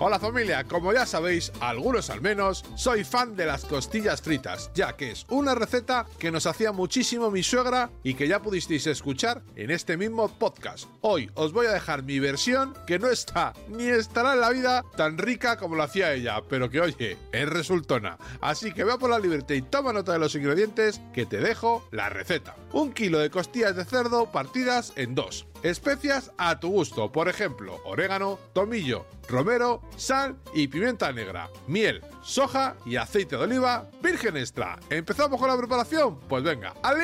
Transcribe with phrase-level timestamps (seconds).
[0.00, 4.96] Hola familia, como ya sabéis, algunos al menos, soy fan de las costillas fritas, ya
[4.96, 9.42] que es una receta que nos hacía muchísimo mi suegra y que ya pudisteis escuchar
[9.56, 10.88] en este mismo podcast.
[11.00, 14.84] Hoy os voy a dejar mi versión que no está ni estará en la vida
[14.96, 18.18] tan rica como lo hacía ella, pero que oye, es resultona.
[18.40, 21.84] Así que ve por la libertad y toma nota de los ingredientes que te dejo
[21.90, 22.54] la receta.
[22.72, 25.47] Un kilo de costillas de cerdo partidas en dos.
[25.62, 32.76] Especias a tu gusto, por ejemplo, orégano, tomillo, romero, sal y pimienta negra, miel, soja
[32.86, 34.78] y aceite de oliva virgen extra.
[34.88, 36.20] ¿Empezamos con la preparación?
[36.20, 36.98] Pues venga, ¡al!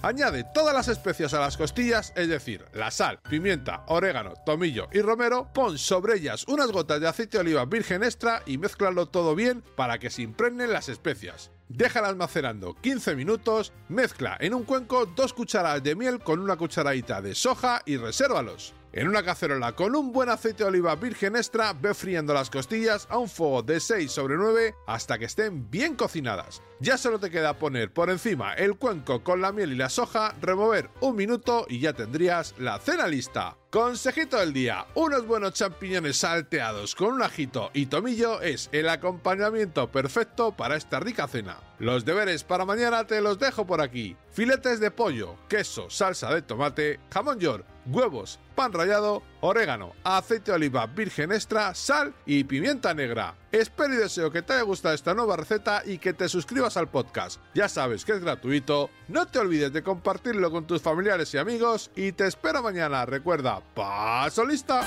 [0.00, 5.00] Añade todas las especias a las costillas, es decir, la sal, pimienta, orégano, tomillo y
[5.00, 9.34] romero, pon sobre ellas unas gotas de aceite de oliva virgen extra y mézclalo todo
[9.34, 11.50] bien para que se impregnen las especias.
[11.68, 17.20] Déjalas macerando 15 minutos, mezcla en un cuenco dos cucharadas de miel con una cucharadita
[17.20, 18.72] de soja y resérvalos.
[18.90, 23.06] En una cacerola con un buen aceite de oliva virgen extra, ve friendo las costillas
[23.10, 26.62] a un fuego de 6 sobre 9 hasta que estén bien cocinadas.
[26.80, 30.34] Ya solo te queda poner por encima el cuenco con la miel y la soja,
[30.40, 33.58] remover un minuto y ya tendrías la cena lista.
[33.70, 39.92] Consejito del día, unos buenos champiñones salteados con un ajito y tomillo es el acompañamiento
[39.92, 41.58] perfecto para esta rica cena.
[41.78, 44.16] Los deberes para mañana te los dejo por aquí.
[44.32, 50.56] Filetes de pollo, queso, salsa de tomate, jamón york, huevos, pan rallado, orégano, aceite de
[50.56, 53.34] oliva virgen extra, sal y pimienta negra.
[53.52, 56.88] Espero y deseo que te haya gustado esta nueva receta y que te suscribas al
[56.88, 57.40] podcast.
[57.54, 61.90] Ya sabes que es gratuito, no te olvides de compartirlo con tus familiares y amigos
[61.94, 63.06] y te espero mañana.
[63.06, 64.84] Recuerda, paso lista.